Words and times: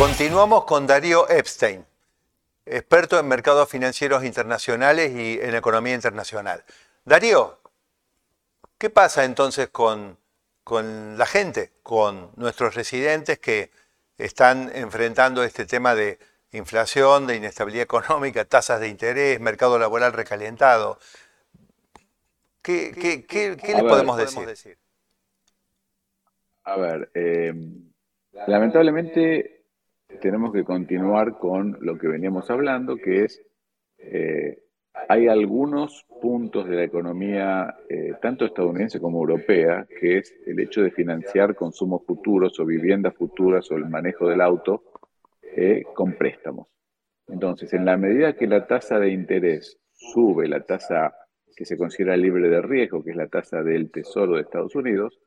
Continuamos 0.00 0.64
con 0.64 0.86
Darío 0.86 1.28
Epstein, 1.28 1.84
experto 2.64 3.18
en 3.18 3.28
mercados 3.28 3.68
financieros 3.68 4.24
internacionales 4.24 5.12
y 5.14 5.38
en 5.38 5.54
economía 5.54 5.94
internacional. 5.94 6.64
Darío, 7.04 7.58
¿qué 8.78 8.88
pasa 8.88 9.26
entonces 9.26 9.68
con, 9.68 10.16
con 10.64 11.18
la 11.18 11.26
gente, 11.26 11.72
con 11.82 12.30
nuestros 12.36 12.76
residentes 12.76 13.38
que 13.40 13.72
están 14.16 14.72
enfrentando 14.74 15.44
este 15.44 15.66
tema 15.66 15.94
de 15.94 16.18
inflación, 16.52 17.26
de 17.26 17.36
inestabilidad 17.36 17.82
económica, 17.82 18.46
tasas 18.46 18.80
de 18.80 18.88
interés, 18.88 19.38
mercado 19.38 19.78
laboral 19.78 20.14
recalentado? 20.14 20.98
¿Qué, 22.62 22.92
qué, 22.98 23.26
qué, 23.26 23.74
les 23.74 23.82
podemos, 23.82 24.16
decir? 24.16 24.78
A 26.64 26.76
ver, 26.78 27.10
eh, 27.12 27.52
lamentablemente 28.46 29.59
tenemos 30.20 30.52
que 30.52 30.64
continuar 30.64 31.38
con 31.38 31.78
lo 31.80 31.98
que 31.98 32.08
veníamos 32.08 32.50
hablando, 32.50 32.96
que 32.96 33.24
es, 33.24 33.42
eh, 33.98 34.62
hay 35.08 35.28
algunos 35.28 36.04
puntos 36.20 36.68
de 36.68 36.76
la 36.76 36.84
economía, 36.84 37.76
eh, 37.88 38.14
tanto 38.20 38.44
estadounidense 38.44 39.00
como 39.00 39.20
europea, 39.20 39.86
que 39.98 40.18
es 40.18 40.34
el 40.46 40.60
hecho 40.60 40.82
de 40.82 40.90
financiar 40.90 41.54
consumos 41.54 42.02
futuros 42.06 42.58
o 42.60 42.66
viviendas 42.66 43.14
futuras 43.14 43.70
o 43.70 43.76
el 43.76 43.88
manejo 43.88 44.28
del 44.28 44.40
auto 44.40 44.84
eh, 45.56 45.84
con 45.94 46.12
préstamos. 46.12 46.68
Entonces, 47.28 47.72
en 47.72 47.84
la 47.84 47.96
medida 47.96 48.34
que 48.34 48.46
la 48.46 48.66
tasa 48.66 48.98
de 48.98 49.10
interés 49.10 49.78
sube, 49.92 50.48
la 50.48 50.60
tasa 50.60 51.14
que 51.56 51.64
se 51.64 51.76
considera 51.76 52.16
libre 52.16 52.48
de 52.48 52.60
riesgo, 52.60 53.02
que 53.04 53.10
es 53.10 53.16
la 53.16 53.28
tasa 53.28 53.62
del 53.62 53.90
Tesoro 53.90 54.36
de 54.36 54.42
Estados 54.42 54.74
Unidos, 54.74 55.20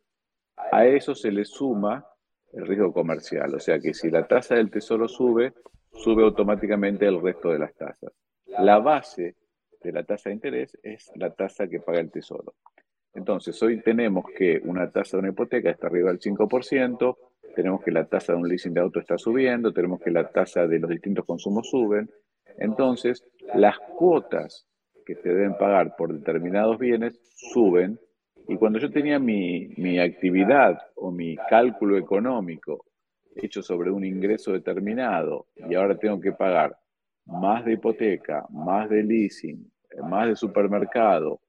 a 0.72 0.86
eso 0.86 1.16
se 1.16 1.32
le 1.32 1.46
suma 1.46 2.06
el 2.54 2.68
riesgo 2.68 2.94
comercial. 2.94 3.54
O 3.56 3.60
sea 3.60 3.80
que 3.80 3.94
si 3.94 4.10
la 4.10 4.28
tasa 4.28 4.56
del 4.56 4.72
tesoro 4.72 5.08
sube, 5.08 5.54
sube 5.94 6.24
automáticamente 6.24 7.06
el 7.06 7.22
resto 7.22 7.50
de 7.50 7.60
las 7.60 7.74
tasas. 7.76 8.12
La 8.60 8.80
base 8.80 9.36
de 9.82 9.92
la 9.92 10.04
tasa 10.04 10.30
de 10.30 10.36
interés 10.36 10.78
es 10.84 11.12
la 11.16 11.34
tasa 11.34 11.68
que 11.68 11.80
paga 11.80 12.00
el 12.00 12.12
tesoro. 12.12 12.54
Entonces, 13.14 13.62
hoy 13.62 13.82
tenemos 13.82 14.26
que 14.36 14.60
una 14.64 14.90
tasa 14.92 15.18
de 15.18 15.22
una 15.22 15.30
hipoteca 15.30 15.70
está 15.70 15.88
arriba 15.88 16.10
del 16.10 16.20
5%, 16.20 17.18
tenemos 17.56 17.84
que 17.84 17.92
la 17.92 18.06
tasa 18.06 18.34
de 18.34 18.40
un 18.40 18.48
leasing 18.48 18.74
de 18.74 18.82
auto 18.82 19.00
está 19.00 19.18
subiendo, 19.18 19.72
tenemos 19.72 20.02
que 20.02 20.10
la 20.10 20.30
tasa 20.30 20.66
de 20.66 20.80
los 20.80 20.90
distintos 20.90 21.26
consumos 21.26 21.70
suben. 21.70 22.10
Entonces, 22.58 23.24
las 23.54 23.78
cuotas 23.80 24.68
que 25.06 25.16
se 25.16 25.30
deben 25.30 25.58
pagar 25.58 25.96
por 25.96 26.14
determinados 26.14 26.80
bienes 26.80 27.20
suben 27.36 28.00
y 28.48 28.58
cuando 28.58 28.80
yo 28.80 28.92
tenía 28.92 29.20
mi, 29.20 30.00
actividad 30.00 30.78
o 30.96 31.12
mi 31.12 31.36
cálculo 31.50 31.98
económico 31.98 32.86
hecho 33.36 33.64
sobre 33.64 33.90
un 33.90 34.06
ingreso 34.06 34.52
determinado 34.52 35.48
y 35.56 35.76
ahora 35.76 35.98
tengo 35.98 36.20
que 36.20 36.34
pagar 36.34 36.78
más 37.26 37.64
de 37.64 37.74
hipoteca, 37.74 38.46
más 38.50 38.90
de 38.90 39.04
leasing, 39.04 39.72
más 40.04 40.28
de 40.28 40.36
supermercado, 40.36 41.40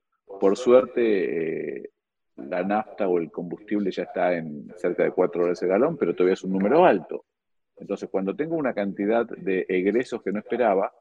por 0.40 0.56
suerte 0.56 1.78
eh, 1.78 1.90
la 2.36 2.62
nafta 2.62 3.08
o 3.08 3.18
el 3.18 3.30
combustible 3.30 3.90
ya 3.90 4.04
está 4.04 4.34
en 4.34 4.72
cerca 4.76 5.02
de 5.02 5.10
4 5.10 5.40
dólares 5.40 5.62
el 5.62 5.68
galón, 5.68 5.96
pero 5.96 6.14
todavía 6.14 6.34
es 6.34 6.44
un 6.44 6.52
número 6.52 6.84
alto. 6.84 7.24
Entonces, 7.76 8.08
cuando 8.08 8.36
tengo 8.36 8.56
una 8.56 8.72
cantidad 8.72 9.26
de 9.26 9.66
egresos 9.68 10.22
que 10.22 10.32
no 10.32 10.38
esperaba, 10.38 10.92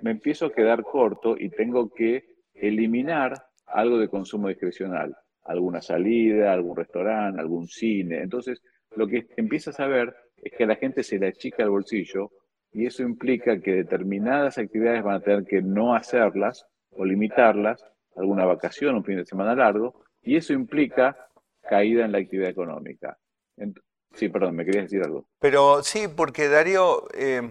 me 0.00 0.10
empiezo 0.10 0.46
a 0.46 0.52
quedar 0.52 0.82
corto 0.82 1.36
y 1.38 1.50
tengo 1.50 1.90
que 1.90 2.36
eliminar 2.54 3.34
algo 3.66 3.98
de 3.98 4.08
consumo 4.08 4.48
discrecional 4.48 5.16
alguna 5.46 5.80
salida, 5.80 6.52
algún 6.52 6.76
restaurante, 6.76 7.40
algún 7.40 7.68
cine. 7.68 8.22
Entonces, 8.22 8.62
lo 8.94 9.06
que 9.06 9.26
empiezas 9.36 9.78
a 9.80 9.86
ver 9.86 10.14
es 10.36 10.52
que 10.56 10.64
a 10.64 10.66
la 10.66 10.76
gente 10.76 11.02
se 11.02 11.18
le 11.18 11.28
achica 11.28 11.62
el 11.62 11.70
bolsillo 11.70 12.30
y 12.72 12.86
eso 12.86 13.02
implica 13.02 13.60
que 13.60 13.72
determinadas 13.72 14.58
actividades 14.58 15.02
van 15.02 15.16
a 15.16 15.20
tener 15.20 15.44
que 15.44 15.62
no 15.62 15.94
hacerlas 15.94 16.66
o 16.90 17.04
limitarlas, 17.04 17.84
alguna 18.16 18.44
vacación, 18.44 18.96
un 18.96 19.04
fin 19.04 19.16
de 19.16 19.26
semana 19.26 19.54
largo, 19.54 20.02
y 20.22 20.36
eso 20.36 20.52
implica 20.52 21.28
caída 21.62 22.04
en 22.04 22.12
la 22.12 22.18
actividad 22.18 22.50
económica. 22.50 23.18
sí, 24.14 24.28
perdón, 24.28 24.56
me 24.56 24.64
querías 24.64 24.84
decir 24.84 25.02
algo. 25.02 25.26
Pero 25.38 25.82
sí, 25.82 26.08
porque 26.08 26.48
Darío, 26.48 27.08
eh, 27.14 27.50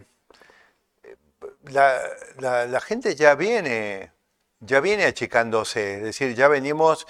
la, 1.72 2.00
la, 2.40 2.82
gente 2.82 3.16
ya 3.16 3.36
viene, 3.36 4.12
ya 4.60 4.80
viene 4.80 5.06
achicándose, 5.06 5.96
es 5.96 6.04
decir, 6.04 6.36
ya 6.36 6.48
venimos 6.48 7.08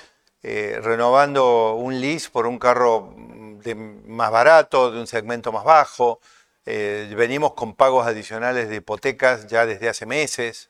eh, 0.47 0.79
renovando 0.79 1.73
un 1.73 1.99
lease 1.99 2.29
por 2.29 2.45
un 2.45 2.59
carro 2.59 3.15
de 3.63 3.73
más 3.73 4.29
barato, 4.29 4.91
de 4.91 4.99
un 4.99 5.07
segmento 5.07 5.51
más 5.51 5.63
bajo. 5.63 6.19
Eh, 6.67 7.11
venimos 7.17 7.53
con 7.53 7.73
pagos 7.73 8.05
adicionales 8.05 8.69
de 8.69 8.75
hipotecas 8.75 9.47
ya 9.47 9.65
desde 9.65 9.89
hace 9.89 10.05
meses. 10.05 10.69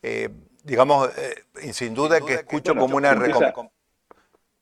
Eh, 0.00 0.28
digamos, 0.62 1.10
sin 1.72 1.92
duda, 1.92 2.20
que 2.20 2.34
escucho 2.34 2.76
como 2.76 2.96
una 2.96 3.14
recomendación. 3.14 3.68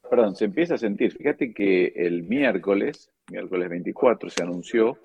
Perdón, 0.09 0.35
se 0.35 0.47
empieza 0.47 0.77
a 0.77 0.79
sentir. 0.79 1.13
Fíjate 1.13 1.53
que 1.53 1.93
el 1.97 2.23
miércoles, 2.23 3.11
miércoles 3.31 3.69
24, 3.69 4.31
se 4.31 4.43
anunció 4.43 4.99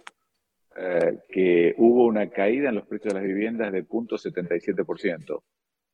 que 1.28 1.76
hubo 1.78 2.06
una 2.06 2.30
caída 2.30 2.70
en 2.70 2.76
los 2.76 2.88
precios 2.88 3.14
de 3.14 3.20
las 3.20 3.28
viviendas 3.28 3.74
de 3.74 3.86
0.77%. 3.86 5.42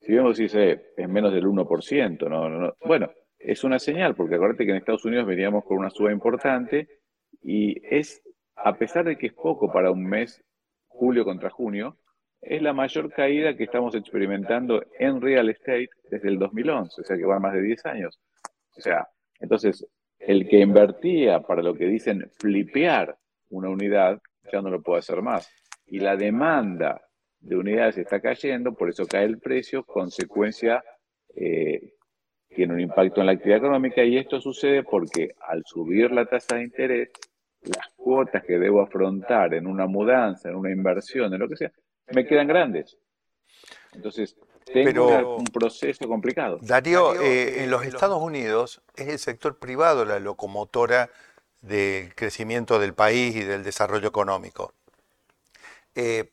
Si 0.01 0.13
vemos, 0.13 0.37
dice, 0.37 0.91
es 0.95 1.09
menos 1.09 1.33
del 1.33 1.45
1%, 1.45 2.29
no, 2.29 2.47
no, 2.47 2.59
no. 2.59 2.75
Bueno, 2.85 3.09
es 3.45 3.63
una 3.63 3.79
señal, 3.79 4.15
porque 4.15 4.35
acuérdate 4.35 4.65
que 4.65 4.71
en 4.71 4.77
Estados 4.77 5.05
Unidos 5.05 5.27
veníamos 5.27 5.63
con 5.65 5.77
una 5.77 5.89
suba 5.89 6.11
importante 6.11 6.87
y 7.41 7.79
es, 7.95 8.23
a 8.55 8.75
pesar 8.77 9.05
de 9.05 9.17
que 9.17 9.27
es 9.27 9.33
poco 9.33 9.71
para 9.71 9.91
un 9.91 10.05
mes, 10.05 10.43
julio 10.87 11.23
contra 11.25 11.49
junio, 11.49 11.97
es 12.41 12.61
la 12.61 12.73
mayor 12.73 13.11
caída 13.11 13.55
que 13.55 13.63
estamos 13.63 13.95
experimentando 13.95 14.83
en 14.99 15.21
real 15.21 15.49
estate 15.49 15.89
desde 16.09 16.29
el 16.29 16.39
2011, 16.39 17.01
o 17.01 17.03
sea 17.03 17.17
que 17.17 17.25
va 17.25 17.39
más 17.39 17.53
de 17.53 17.61
10 17.61 17.85
años. 17.85 18.19
O 18.75 18.81
sea, 18.81 19.07
entonces, 19.39 19.85
el 20.19 20.47
que 20.47 20.59
invertía 20.59 21.41
para 21.41 21.61
lo 21.61 21.75
que 21.75 21.85
dicen 21.85 22.29
flipear 22.39 23.17
una 23.49 23.69
unidad, 23.69 24.21
ya 24.51 24.61
no 24.61 24.69
lo 24.69 24.81
puede 24.81 24.99
hacer 24.99 25.21
más. 25.21 25.49
Y 25.85 25.99
la 25.99 26.15
demanda 26.15 27.01
de 27.39 27.57
unidades 27.57 27.97
está 27.97 28.19
cayendo, 28.19 28.73
por 28.73 28.89
eso 28.89 29.05
cae 29.05 29.25
el 29.25 29.39
precio, 29.39 29.83
consecuencia 29.83 30.83
eh, 31.35 31.94
tiene 32.55 32.73
un 32.73 32.79
impacto 32.79 33.19
en 33.19 33.27
la 33.27 33.33
actividad 33.33 33.59
económica 33.59 34.03
y 34.03 34.17
esto 34.17 34.39
sucede 34.39 34.83
porque 34.83 35.35
al 35.47 35.63
subir 35.65 36.11
la 36.11 36.25
tasa 36.25 36.55
de 36.55 36.63
interés, 36.63 37.09
las 37.61 37.89
cuotas 37.95 38.43
que 38.43 38.57
debo 38.57 38.81
afrontar 38.81 39.53
en 39.53 39.67
una 39.67 39.85
mudanza, 39.85 40.49
en 40.49 40.55
una 40.55 40.71
inversión, 40.71 41.33
en 41.33 41.39
lo 41.39 41.49
que 41.49 41.57
sea, 41.57 41.71
me 42.11 42.25
quedan 42.25 42.47
grandes. 42.47 42.97
Entonces, 43.93 44.37
tengo 44.65 45.35
un 45.37 45.45
proceso 45.45 46.07
complicado. 46.07 46.59
Darío, 46.61 47.19
eh, 47.21 47.63
en 47.63 47.69
los 47.69 47.85
Estados 47.85 48.21
Unidos 48.21 48.81
es 48.95 49.09
el 49.09 49.19
sector 49.19 49.57
privado 49.57 50.05
la 50.05 50.19
locomotora 50.19 51.09
del 51.61 52.15
crecimiento 52.15 52.79
del 52.79 52.93
país 52.93 53.35
y 53.35 53.41
del 53.41 53.63
desarrollo 53.63 54.07
económico. 54.07 54.73
Eh, 55.93 56.31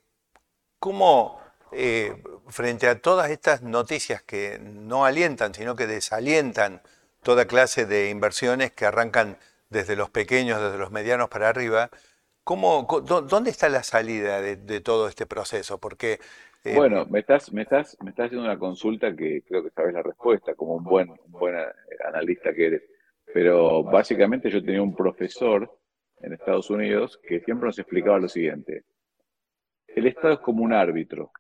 ¿Cómo 0.79 1.42
eh, 1.73 2.23
frente 2.49 2.87
a 2.87 3.01
todas 3.01 3.31
estas 3.31 3.63
noticias 3.63 4.23
que 4.23 4.59
no 4.61 5.05
alientan, 5.05 5.55
sino 5.55 5.75
que 5.77 5.87
desalientan 5.87 6.83
toda 7.23 7.47
clase 7.47 7.87
de 7.87 8.11
inversiones 8.11 8.73
que 8.73 8.85
arrancan 8.85 9.39
desde 9.71 9.97
los 9.97 10.11
pequeños, 10.11 10.61
desde 10.61 10.79
los 10.79 10.91
medianos 10.91 11.29
para 11.29 11.49
arriba, 11.49 11.91
¿cómo, 12.45 12.87
¿dónde 13.05 13.51
está 13.51 13.69
la 13.69 13.83
salida 13.83 14.41
de, 14.41 14.81
todo 14.81 15.09
este 15.09 15.27
proceso? 15.27 15.79
Porque 15.79 16.19
eh, 16.65 16.75
bueno, 16.77 17.07
me 17.07 17.21
estás, 17.21 17.53
me, 17.53 17.63
estás, 17.63 17.97
me 18.03 18.11
estás 18.11 18.27
haciendo 18.27 18.45
una 18.45 18.59
consulta 18.59 19.15
que 19.17 19.43
creo 19.43 19.65
que 19.65 19.71
sabes 19.71 19.95
la 19.95 20.03
respuesta, 20.03 20.55
como 20.55 20.75
un 20.75 20.85
buen, 20.85 21.11
un 21.11 21.31
buen 21.33 21.57
analista 22.07 22.53
que 22.53 22.67
eres. 22.67 22.83
Pero 23.33 23.83
básicamente 23.83 24.51
yo 24.51 24.63
tenía 24.63 24.83
un 24.83 24.95
profesor 24.95 25.79
en 26.21 26.35
Estados 26.35 26.71
Unidos 26.71 27.19
que 27.27 27.41
siempre 27.41 27.67
nos 27.67 27.79
explicaba 27.79 28.19
lo 28.19 28.29
siguiente. 28.29 28.85
El 29.89 30.07
Estado 30.07 30.35
es 30.35 30.41
como 30.41 30.63
un 30.63 30.73
árbitro. 30.73 31.33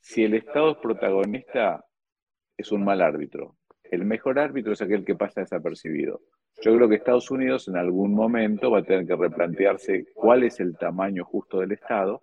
Si 0.00 0.24
el 0.24 0.34
Estado 0.34 0.72
es 0.72 0.78
protagonista, 0.78 1.84
es 2.56 2.72
un 2.72 2.84
mal 2.84 3.02
árbitro. 3.02 3.56
El 3.82 4.04
mejor 4.04 4.38
árbitro 4.38 4.72
es 4.72 4.82
aquel 4.82 5.04
que 5.04 5.14
pasa 5.14 5.40
desapercibido. 5.40 6.22
Yo 6.62 6.74
creo 6.74 6.88
que 6.88 6.94
Estados 6.96 7.30
Unidos 7.30 7.68
en 7.68 7.76
algún 7.76 8.14
momento 8.14 8.70
va 8.70 8.78
a 8.78 8.82
tener 8.82 9.06
que 9.06 9.14
replantearse 9.14 10.06
cuál 10.14 10.42
es 10.42 10.58
el 10.60 10.76
tamaño 10.76 11.24
justo 11.24 11.60
del 11.60 11.72
Estado. 11.72 12.22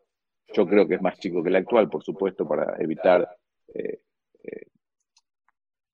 Yo 0.54 0.68
creo 0.68 0.88
que 0.88 0.96
es 0.96 1.02
más 1.02 1.20
chico 1.20 1.44
que 1.44 1.50
el 1.50 1.56
actual, 1.56 1.90
por 1.90 2.04
supuesto, 2.04 2.48
para 2.48 2.76
evitar, 2.82 3.30
eh, 3.74 4.02
eh, 4.44 4.68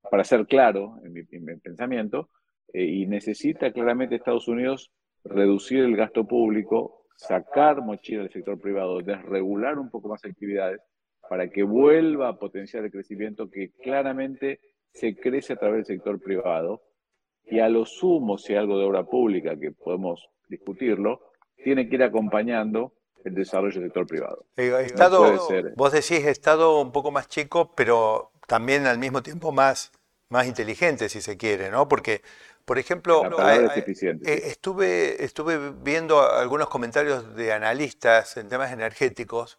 para 0.10 0.24
ser 0.24 0.48
claro 0.48 1.00
en 1.04 1.14
mi, 1.14 1.24
pensamiento, 1.58 2.30
eh, 2.74 2.86
y 2.86 3.08
necesita 3.08 3.72
claramente 3.72 4.16
Estados 4.16 4.48
Unidos 4.48 4.92
reducir 5.24 5.80
el 5.80 5.98
gasto 5.98 6.26
público, 6.26 6.99
sacar 7.20 7.82
mochila 7.82 8.22
del 8.24 8.32
sector 8.32 8.58
privado, 8.60 9.02
desregular 9.02 9.78
un 9.78 9.90
poco 9.90 10.08
más 10.08 10.24
actividades 10.24 10.80
para 11.30 11.50
que 11.50 11.64
vuelva 11.64 12.30
a 12.30 12.40
potenciar 12.40 12.86
el 12.86 12.92
crecimiento 12.92 13.50
que 13.50 13.72
claramente 13.84 14.62
se 14.94 15.16
crece 15.16 15.54
a 15.54 15.58
través 15.58 15.86
del 15.86 15.98
sector 15.98 16.22
privado 16.22 16.82
y 17.44 17.60
a 17.60 17.68
lo 17.68 17.86
sumo, 17.86 18.38
si 18.38 18.54
hay 18.54 18.60
algo 18.60 18.80
de 18.80 18.86
obra 18.86 19.04
pública 19.04 19.60
que 19.60 19.72
podemos 19.72 20.30
discutirlo, 20.48 21.20
tiene 21.62 21.90
que 21.90 21.96
ir 21.96 22.04
acompañando 22.04 22.94
el 23.26 23.36
desarrollo 23.36 23.82
del 23.82 23.90
sector 23.90 24.08
privado. 24.08 24.46
estado, 24.56 25.38
Vos 25.76 25.92
decís 25.92 26.26
Estado 26.26 26.82
un 26.82 26.94
poco 26.94 27.12
más 27.12 27.28
chico, 27.28 27.74
pero 27.76 28.32
también 28.48 28.86
al 28.86 28.98
mismo 28.98 29.22
tiempo 29.22 29.52
más, 29.52 29.92
más 30.30 30.46
inteligente, 30.46 31.10
si 31.10 31.22
se 31.22 31.38
quiere, 31.38 31.72
¿no? 31.72 31.88
Porque, 31.88 32.22
por 32.66 32.78
ejemplo, 32.78 33.24
eh, 34.26 34.42
estuve, 34.46 35.24
estuve 35.24 35.72
viendo 35.82 36.22
algunos 36.22 36.70
comentarios 36.70 37.36
de 37.36 37.52
analistas 37.52 38.38
en 38.38 38.48
temas 38.48 38.72
energéticos 38.72 39.58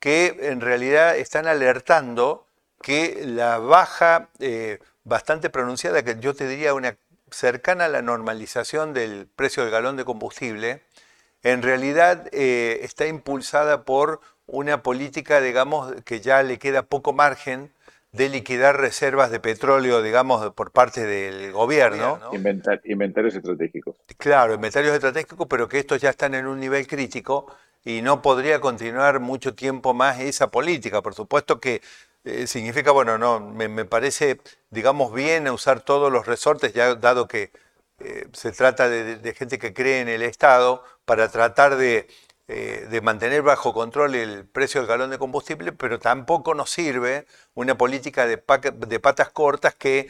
que 0.00 0.36
en 0.40 0.60
realidad 0.60 1.16
están 1.16 1.46
alertando 1.46 2.46
que 2.82 3.22
la 3.24 3.58
baja 3.58 4.30
eh, 4.40 4.80
bastante 5.04 5.48
pronunciada, 5.48 6.02
que 6.02 6.18
yo 6.18 6.34
te 6.34 6.48
diría 6.48 6.74
una 6.74 6.96
cercana 7.30 7.84
a 7.84 7.88
la 7.88 8.02
normalización 8.02 8.92
del 8.92 9.28
precio 9.28 9.62
del 9.62 9.70
galón 9.70 9.96
de 9.96 10.04
combustible, 10.04 10.82
en 11.42 11.62
realidad 11.62 12.26
eh, 12.32 12.80
está 12.82 13.06
impulsada 13.06 13.84
por 13.84 14.20
una 14.46 14.82
política, 14.82 15.40
digamos, 15.40 15.94
que 16.04 16.20
ya 16.20 16.42
le 16.42 16.58
queda 16.58 16.82
poco 16.82 17.12
margen 17.12 17.72
de 18.12 18.28
liquidar 18.28 18.76
reservas 18.80 19.30
de 19.30 19.38
petróleo, 19.38 20.02
digamos, 20.02 20.52
por 20.54 20.72
parte 20.72 21.06
del 21.06 21.52
gobierno. 21.52 22.18
inventarios 22.32 23.34
estratégicos. 23.34 23.96
Claro, 24.16 24.54
inventarios 24.54 24.94
estratégicos, 24.94 25.46
pero 25.48 25.68
que 25.68 25.78
estos 25.78 26.00
ya 26.00 26.10
están 26.10 26.34
en 26.34 26.46
un 26.46 26.58
nivel 26.58 26.86
crítico 26.86 27.46
y 27.84 28.02
no 28.02 28.20
podría 28.20 28.60
continuar 28.60 29.20
mucho 29.20 29.54
tiempo 29.54 29.94
más 29.94 30.20
esa 30.20 30.50
política. 30.50 31.02
Por 31.02 31.14
supuesto 31.14 31.60
que 31.60 31.80
eh, 32.24 32.46
significa, 32.46 32.90
bueno, 32.90 33.16
no, 33.16 33.40
me, 33.40 33.84
parece, 33.84 34.40
digamos, 34.70 35.14
bien 35.14 35.48
usar 35.48 35.80
todos 35.80 36.12
los 36.12 36.26
resortes, 36.26 36.74
ya 36.74 36.94
dado 36.96 37.28
que 37.28 37.50
eh, 38.00 38.26
se 38.32 38.52
trata 38.52 38.88
de, 38.88 39.34
gente 39.34 39.58
que 39.58 39.72
cree 39.72 40.00
en 40.00 40.08
el 40.08 40.22
Estado, 40.22 40.84
para 41.04 41.28
tratar 41.28 41.76
de, 41.76 42.08
eh, 42.52 42.88
de, 42.90 43.00
mantener 43.00 43.42
bajo 43.42 43.72
control 43.72 44.16
el 44.16 44.44
precio 44.44 44.80
del 44.80 44.88
galón 44.88 45.10
de 45.10 45.18
combustible, 45.18 45.70
pero 45.70 46.00
tampoco 46.00 46.52
nos 46.52 46.68
sirve 46.70 47.26
una 47.54 47.78
política 47.78 48.26
de, 48.26 48.42
de 48.88 49.00
patas 49.00 49.30
cortas 49.30 49.76
que 49.76 50.08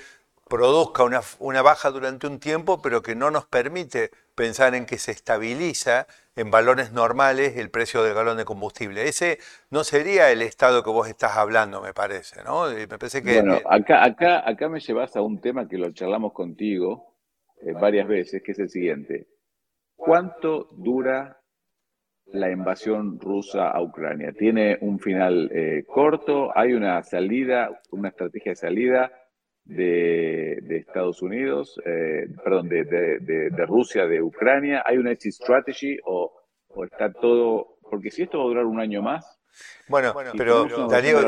produzca 0.48 1.04
una, 1.04 1.20
una 1.38 1.60
baja 1.60 1.90
durante 1.90 2.26
un 2.26 2.40
tiempo, 2.40 2.80
pero 2.80 3.02
que 3.02 3.14
no 3.14 3.30
nos 3.30 3.44
permite 3.44 4.10
pensar 4.34 4.74
en 4.74 4.86
que 4.86 4.96
se 4.96 5.12
estabiliza 5.12 6.06
en 6.34 6.50
valores 6.50 6.92
normales 6.92 7.58
el 7.58 7.70
precio 7.70 8.02
del 8.02 8.14
galón 8.14 8.38
de 8.38 8.46
combustible. 8.46 9.06
Ese 9.06 9.38
no 9.68 9.84
sería 9.84 10.30
el 10.32 10.40
estado 10.40 10.82
que 10.82 10.88
vos 10.88 11.08
estás 11.08 11.36
hablando, 11.36 11.82
me 11.82 11.92
parece, 11.92 12.42
¿no? 12.42 12.70
Me 12.70 12.88
parece 12.88 13.22
que... 13.22 13.42
Bueno, 13.42 13.60
acá, 13.68 14.02
acá, 14.02 14.48
acá 14.48 14.70
me 14.70 14.80
llevas 14.80 15.14
a 15.14 15.20
un 15.20 15.42
tema 15.42 15.68
que 15.68 15.76
lo 15.76 15.92
charlamos 15.92 16.32
contigo 16.32 17.18
eh, 17.60 17.72
varias 17.72 18.08
veces, 18.08 18.42
que 18.42 18.52
es 18.52 18.58
el 18.58 18.70
siguiente. 18.70 19.28
¿Cuánto 19.94 20.70
dura 20.72 21.39
la 22.32 22.50
invasión 22.50 23.18
rusa 23.20 23.70
a 23.70 23.82
Ucrania? 23.82 24.32
¿Tiene 24.32 24.78
un 24.80 24.98
final 24.98 25.50
eh, 25.52 25.84
corto? 25.86 26.56
¿Hay 26.56 26.72
una 26.72 27.02
salida, 27.02 27.80
una 27.90 28.08
estrategia 28.08 28.52
de 28.52 28.56
salida? 28.56 29.12
de, 29.64 30.76
Estados 30.78 31.22
Unidos, 31.22 31.80
eh, 31.84 32.26
perdón, 32.42 32.68
de, 32.68 33.64
Rusia, 33.66 34.06
de 34.06 34.22
Ucrania? 34.22 34.82
¿Hay 34.84 34.96
una 34.98 35.12
exit 35.12 35.32
strategy 35.32 35.98
o, 36.04 36.32
está 36.84 37.12
todo? 37.12 37.78
Porque 37.88 38.10
si 38.10 38.22
esto 38.22 38.38
va 38.38 38.44
a 38.44 38.48
durar 38.48 38.64
un 38.64 38.80
año 38.80 39.02
más. 39.02 39.38
Bueno, 39.88 40.14
pero 40.36 40.88
Darío, 40.88 41.18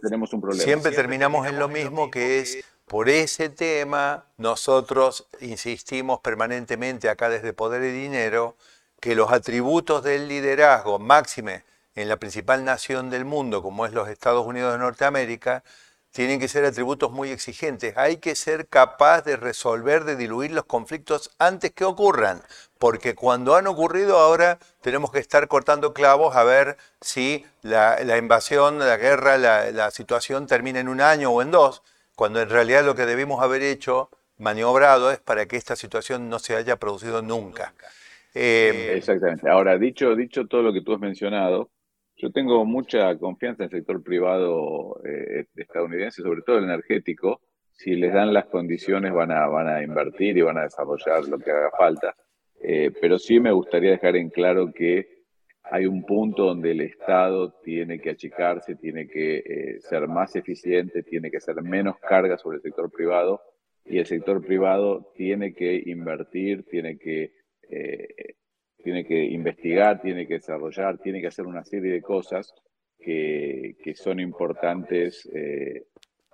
tenemos 0.00 0.32
un 0.32 0.40
problema. 0.40 0.64
siempre 0.64 0.90
terminamos 0.90 1.46
en 1.46 1.58
lo 1.58 1.68
mismo 1.68 2.10
que 2.10 2.40
es 2.40 2.64
por 2.86 3.08
ese 3.08 3.48
tema 3.48 4.26
nosotros 4.36 5.28
insistimos 5.40 6.18
permanentemente 6.20 7.08
acá 7.08 7.28
desde 7.30 7.52
Poder 7.52 7.82
y 7.84 7.92
Dinero 7.92 8.56
que 9.02 9.16
los 9.16 9.32
atributos 9.32 10.04
del 10.04 10.28
liderazgo 10.28 11.00
máxime 11.00 11.64
en 11.96 12.08
la 12.08 12.18
principal 12.18 12.64
nación 12.64 13.10
del 13.10 13.24
mundo 13.24 13.60
como 13.60 13.84
es 13.84 13.92
los 13.92 14.08
Estados 14.08 14.46
Unidos 14.46 14.72
de 14.72 14.78
Norteamérica 14.78 15.64
tienen 16.12 16.38
que 16.38 16.46
ser 16.46 16.64
atributos 16.64 17.10
muy 17.10 17.30
exigentes. 17.30 17.96
Hay 17.96 18.18
que 18.18 18.36
ser 18.36 18.68
capaz 18.68 19.22
de 19.22 19.36
resolver, 19.36 20.04
de 20.04 20.14
diluir 20.14 20.52
los 20.52 20.66
conflictos 20.66 21.32
antes 21.40 21.72
que 21.72 21.84
ocurran, 21.84 22.44
porque 22.78 23.16
cuando 23.16 23.56
han 23.56 23.66
ocurrido 23.66 24.18
ahora 24.18 24.60
tenemos 24.82 25.10
que 25.10 25.18
estar 25.18 25.48
cortando 25.48 25.92
clavos 25.92 26.36
a 26.36 26.44
ver 26.44 26.76
si 27.00 27.44
la, 27.62 28.16
invasión, 28.16 28.78
la 28.78 28.98
guerra, 28.98 29.36
la, 29.36 29.90
situación 29.90 30.46
termina 30.46 30.78
en 30.78 30.88
un 30.88 31.00
año 31.00 31.32
o 31.32 31.42
en 31.42 31.50
dos, 31.50 31.82
cuando 32.14 32.40
en 32.40 32.50
realidad 32.50 32.84
lo 32.84 32.94
que 32.94 33.06
debimos 33.06 33.42
haber 33.42 33.62
hecho, 33.62 34.10
maniobrado, 34.38 35.10
es 35.10 35.18
para 35.18 35.46
que 35.46 35.56
esta 35.56 35.74
situación 35.74 36.28
no 36.28 36.38
se 36.38 36.54
haya 36.54 36.76
producido 36.76 37.20
nunca. 37.20 37.74
Eh, 38.34 38.94
Exactamente. 38.96 39.48
Ahora, 39.48 39.78
dicho, 39.78 40.14
dicho 40.16 40.46
todo 40.46 40.62
lo 40.62 40.72
que 40.72 40.82
tú 40.82 40.94
has 40.94 41.00
mencionado, 41.00 41.70
yo 42.16 42.30
tengo 42.30 42.64
mucha 42.64 43.16
confianza 43.18 43.64
en 43.64 43.70
el 43.70 43.78
sector 43.78 44.02
privado 44.02 45.00
eh, 45.04 45.46
estadounidense, 45.56 46.22
sobre 46.22 46.42
todo 46.42 46.58
el 46.58 46.64
energético. 46.64 47.40
Si 47.70 47.94
les 47.96 48.12
dan 48.12 48.32
las 48.32 48.46
condiciones 48.46 49.12
van 49.12 49.32
a, 49.32 49.46
van 49.48 49.68
a 49.68 49.82
invertir 49.82 50.36
y 50.36 50.42
van 50.42 50.58
a 50.58 50.62
desarrollar 50.62 51.26
lo 51.28 51.38
que 51.38 51.50
haga 51.50 51.70
falta. 51.76 52.14
Eh, 52.62 52.92
pero 53.00 53.18
sí 53.18 53.40
me 53.40 53.50
gustaría 53.50 53.90
dejar 53.90 54.16
en 54.16 54.30
claro 54.30 54.72
que 54.72 55.22
hay 55.64 55.86
un 55.86 56.04
punto 56.04 56.44
donde 56.44 56.72
el 56.72 56.82
Estado 56.82 57.52
tiene 57.64 57.98
que 58.00 58.10
achicarse, 58.10 58.76
tiene 58.76 59.08
que 59.08 59.78
ser 59.80 60.06
más 60.06 60.36
eficiente, 60.36 61.02
tiene 61.02 61.30
que 61.30 61.38
hacer 61.38 61.60
menos 61.62 61.98
carga 61.98 62.36
sobre 62.36 62.56
el 62.56 62.62
sector 62.62 62.90
privado 62.90 63.40
y 63.84 63.98
el 63.98 64.06
sector 64.06 64.44
privado 64.44 65.12
tiene 65.16 65.54
que 65.54 65.82
invertir, 65.86 66.64
tiene 66.64 66.98
que 66.98 67.32
tiene 68.82 69.04
que 69.04 69.24
investigar, 69.24 70.00
tiene 70.00 70.26
que 70.26 70.34
desarrollar, 70.34 70.98
tiene 70.98 71.20
que 71.20 71.28
hacer 71.28 71.46
una 71.46 71.64
serie 71.64 71.92
de 71.92 72.02
cosas 72.02 72.52
que, 72.98 73.94
son 73.96 74.20
importantes 74.20 75.28
eh, 75.32 75.84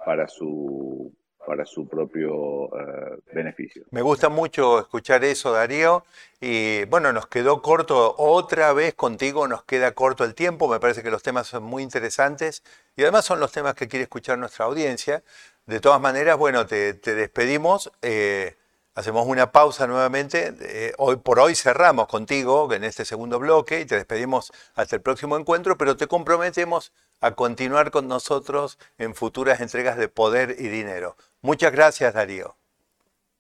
para 0.05 0.29
su 0.29 1.13
para 1.47 1.65
su 1.65 1.89
propio 1.89 2.67
eh, 2.79 3.21
beneficio. 3.33 3.87
Me 3.91 4.03
gusta 4.03 4.29
mucho 4.29 4.81
escuchar 4.81 5.25
eso, 5.25 5.53
Darío. 5.53 6.05
Y 6.43 6.85
bueno, 6.85 7.11
nos 7.15 7.27
quedó 7.27 7.63
corto, 7.63 8.15
otra 8.19 8.75
vez 8.75 8.93
contigo 8.93 9.49
nos 9.49 9.65
queda 9.65 9.93
corto 9.93 10.25
el 10.25 10.35
tiempo, 10.35 10.69
me 10.69 10.79
parece 10.79 11.03
que 11.03 11.11
los 11.11 11.23
temas 11.23 11.47
son 11.47 11.63
muy 11.63 11.83
interesantes 11.83 12.63
y 12.97 13.03
además 13.03 13.25
son 13.25 13.41
los 13.41 13.51
temas 13.51 13.75
que 13.75 13.89
quiere 13.89 14.03
escuchar 14.03 14.39
nuestra 14.39 14.67
audiencia. 14.67 15.23
De 15.65 15.81
todas 15.81 16.03
maneras, 16.03 16.37
bueno, 16.37 16.67
te, 16.67 16.93
despedimos. 16.93 17.91
Eh, 18.03 18.55
Hacemos 18.99 19.29
una 19.29 19.53
pausa 19.53 19.87
nuevamente. 19.87 20.53
Eh, 20.61 20.93
hoy 20.99 21.19
por 21.19 21.39
hoy 21.39 21.55
cerramos 21.55 22.09
contigo 22.09 22.75
en 22.75 22.83
este 22.83 23.05
segundo 23.05 23.39
bloque 23.39 23.81
y 23.81 23.85
te 23.87 23.95
despedimos 23.95 24.51
hasta 24.75 24.97
el 24.97 25.03
próximo 25.03 25.39
encuentro, 25.39 25.79
pero 25.79 25.97
te 25.97 26.09
comprometemos 26.09 26.93
a 27.21 27.31
continuar 27.37 27.93
con 27.93 28.09
nosotros 28.09 28.77
en 28.99 29.15
futuras 29.15 29.61
entregas 29.61 29.99
de 29.99 30.09
Poder 30.09 30.57
y 30.59 30.67
Dinero. 30.67 31.15
Muchas 31.43 31.71
gracias, 31.71 32.13
Darío. 32.13 32.57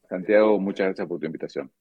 Santiago, 0.09 0.61
muchas 0.61 0.87
gracias 0.87 1.09
por 1.09 1.19
tu 1.19 1.27
invitación. 1.27 1.73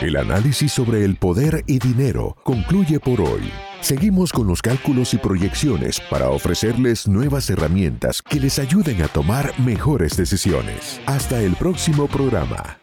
El 0.00 0.16
análisis 0.16 0.72
sobre 0.72 1.04
el 1.04 1.16
poder 1.16 1.62
y 1.68 1.78
dinero 1.78 2.36
concluye 2.42 2.98
por 2.98 3.20
hoy. 3.20 3.52
Seguimos 3.82 4.32
con 4.32 4.48
los 4.48 4.60
cálculos 4.60 5.14
y 5.14 5.18
proyecciones 5.18 6.00
para 6.10 6.30
ofrecerles 6.30 7.06
nuevas 7.06 7.48
herramientas 7.50 8.20
que 8.20 8.40
les 8.40 8.58
ayuden 8.58 9.00
a 9.00 9.06
tomar 9.06 9.52
mejores 9.60 10.16
decisiones. 10.16 11.00
Hasta 11.06 11.40
el 11.40 11.54
próximo 11.54 12.08
programa. 12.08 12.81